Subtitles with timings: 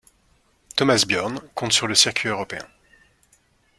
[0.75, 2.67] Thomas Björn compte sur le circuit européen.